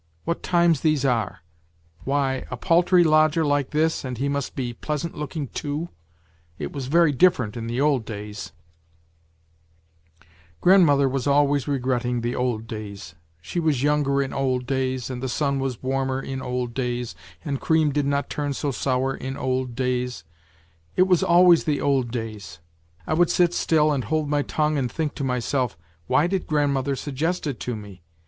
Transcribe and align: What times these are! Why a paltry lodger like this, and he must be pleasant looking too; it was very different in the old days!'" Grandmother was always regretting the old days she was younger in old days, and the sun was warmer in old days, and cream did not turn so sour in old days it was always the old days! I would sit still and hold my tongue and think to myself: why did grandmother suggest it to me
What 0.25 0.41
times 0.41 0.81
these 0.81 1.05
are! 1.05 1.41
Why 2.05 2.47
a 2.49 2.57
paltry 2.57 3.03
lodger 3.03 3.45
like 3.45 3.69
this, 3.69 4.03
and 4.03 4.17
he 4.17 4.29
must 4.29 4.55
be 4.55 4.73
pleasant 4.73 5.13
looking 5.15 5.47
too; 5.49 5.89
it 6.57 6.71
was 6.71 6.87
very 6.87 7.11
different 7.11 7.55
in 7.55 7.67
the 7.67 7.79
old 7.79 8.03
days!'" 8.03 8.51
Grandmother 10.59 11.07
was 11.07 11.27
always 11.27 11.67
regretting 11.67 12.21
the 12.21 12.33
old 12.35 12.65
days 12.65 13.13
she 13.43 13.59
was 13.59 13.83
younger 13.83 14.23
in 14.23 14.33
old 14.33 14.65
days, 14.65 15.11
and 15.11 15.21
the 15.21 15.29
sun 15.29 15.59
was 15.59 15.83
warmer 15.83 16.19
in 16.19 16.41
old 16.41 16.73
days, 16.73 17.13
and 17.45 17.61
cream 17.61 17.91
did 17.91 18.07
not 18.07 18.27
turn 18.27 18.53
so 18.53 18.71
sour 18.71 19.13
in 19.15 19.37
old 19.37 19.75
days 19.75 20.23
it 20.95 21.03
was 21.03 21.21
always 21.21 21.65
the 21.65 21.79
old 21.79 22.09
days! 22.09 22.57
I 23.05 23.13
would 23.13 23.29
sit 23.29 23.53
still 23.53 23.91
and 23.93 24.05
hold 24.05 24.27
my 24.27 24.41
tongue 24.41 24.79
and 24.79 24.91
think 24.91 25.13
to 25.13 25.23
myself: 25.23 25.77
why 26.07 26.25
did 26.25 26.47
grandmother 26.47 26.95
suggest 26.95 27.45
it 27.45 27.59
to 27.59 27.75
me 27.75 28.01